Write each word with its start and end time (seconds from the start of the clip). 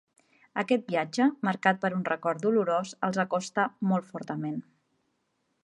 Aquest 0.61 0.87
viatge, 0.91 1.27
marcat 1.49 1.83
per 1.83 1.91
un 1.97 2.07
record 2.09 2.41
dolorós, 2.45 2.95
els 3.09 3.21
acosta 3.25 3.67
molt 3.93 4.09
fortament. 4.15 4.57